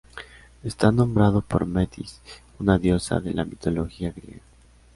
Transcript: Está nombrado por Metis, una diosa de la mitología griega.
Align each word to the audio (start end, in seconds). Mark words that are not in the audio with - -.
Está 0.63 0.91
nombrado 0.91 1.43
por 1.43 1.67
Metis, 1.67 2.21
una 2.57 2.79
diosa 2.79 3.19
de 3.19 3.35
la 3.35 3.45
mitología 3.45 4.11
griega. 4.11 4.41